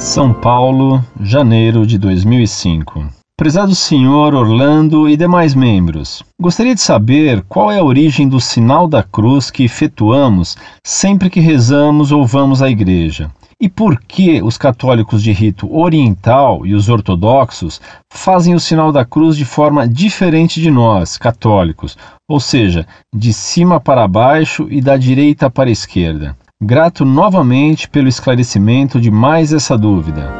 [0.00, 3.06] São Paulo, janeiro de 2005.
[3.36, 8.88] Prezado senhor Orlando e demais membros, gostaria de saber qual é a origem do sinal
[8.88, 13.30] da cruz que efetuamos sempre que rezamos ou vamos à igreja.
[13.60, 17.78] E por que os católicos de rito oriental e os ortodoxos
[18.10, 23.78] fazem o sinal da cruz de forma diferente de nós, católicos, ou seja, de cima
[23.78, 26.34] para baixo e da direita para a esquerda?
[26.62, 30.30] Grato novamente pelo esclarecimento de mais essa dúvida.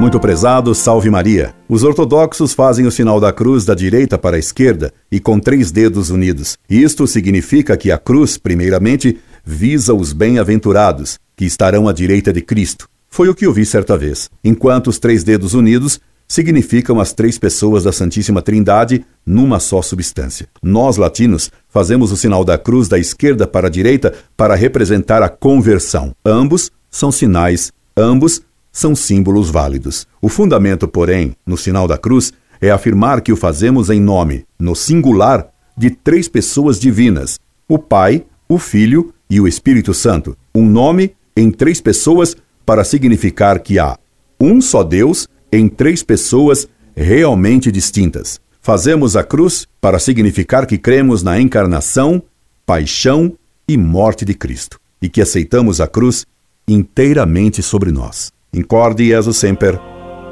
[0.00, 1.52] Muito prezado, salve Maria.
[1.68, 5.72] Os ortodoxos fazem o sinal da cruz da direita para a esquerda e com três
[5.72, 6.56] dedos unidos.
[6.70, 12.88] Isto significa que a cruz, primeiramente, visa os bem-aventurados, que estarão à direita de Cristo.
[13.10, 14.30] Foi o que ouvi certa vez.
[14.44, 15.98] Enquanto os três dedos unidos
[16.28, 20.46] significam as três pessoas da Santíssima Trindade numa só substância.
[20.62, 25.28] Nós, latinos, fazemos o sinal da cruz da esquerda para a direita para representar a
[25.28, 26.14] conversão.
[26.24, 30.06] Ambos são sinais, ambos são símbolos válidos.
[30.20, 34.76] O fundamento, porém, no sinal da cruz, é afirmar que o fazemos em nome, no
[34.76, 40.36] singular, de três pessoas divinas: o Pai, o Filho e o Espírito Santo.
[40.54, 43.96] Um nome em três pessoas para significar que há
[44.40, 48.40] um só Deus em três pessoas realmente distintas.
[48.60, 52.22] Fazemos a cruz para significar que cremos na encarnação,
[52.66, 56.26] paixão e morte de Cristo e que aceitamos a cruz
[56.66, 58.32] inteiramente sobre nós.
[58.52, 59.78] Incorde Jesus Semper,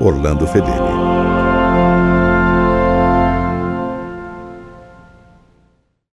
[0.00, 1.05] Orlando Fedeli.